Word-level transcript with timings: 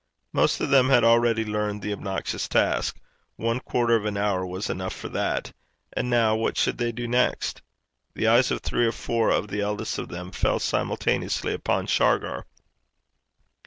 Most 0.33 0.59
of 0.61 0.71
them 0.71 0.89
had 0.89 1.03
already 1.03 1.45
learned 1.45 1.83
the 1.83 1.93
obnoxious 1.93 2.47
task 2.47 2.97
one 3.35 3.59
quarter 3.59 3.95
of 3.95 4.03
an 4.05 4.17
hour 4.17 4.43
was 4.43 4.67
enough 4.67 4.95
for 4.95 5.09
that 5.09 5.53
and 5.93 6.09
now 6.09 6.35
what 6.35 6.57
should 6.57 6.79
they 6.79 6.91
do 6.91 7.07
next? 7.07 7.61
The 8.15 8.25
eyes 8.27 8.49
of 8.49 8.61
three 8.61 8.87
or 8.87 8.91
four 8.93 9.29
of 9.29 9.49
the 9.49 9.61
eldest 9.61 9.99
of 9.99 10.09
them 10.09 10.31
fell 10.31 10.57
simultaneously 10.57 11.53
upon 11.53 11.85
Shargar. 11.85 12.47